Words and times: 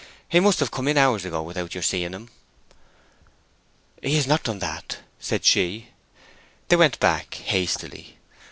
He 0.27 0.39
must 0.39 0.59
have 0.61 0.71
come 0.71 0.87
in 0.87 0.97
hours 0.97 1.25
ago 1.25 1.43
without 1.43 1.75
your 1.75 1.83
seeing 1.83 2.13
him." 2.13 2.31
"He 4.01 4.15
has 4.15 4.25
not 4.25 4.41
done 4.41 4.57
that," 4.57 4.97
said 5.19 5.45
she. 5.45 5.89
They 6.69 6.75
went 6.75 6.99
back 6.99 7.35
hastily. 7.35 8.17